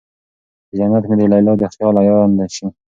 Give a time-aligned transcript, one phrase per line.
[0.67, 2.65] چې جنت مې د ليلا د خيال عيان شي